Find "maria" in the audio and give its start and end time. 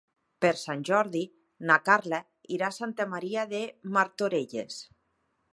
3.15-3.47